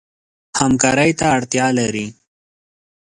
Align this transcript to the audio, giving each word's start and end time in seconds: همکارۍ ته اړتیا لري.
همکارۍ 0.59 1.11
ته 1.19 1.25
اړتیا 1.35 1.67
لري. 1.79 2.07